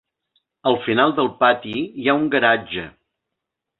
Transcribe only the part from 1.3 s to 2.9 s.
pati hi ha un garatge.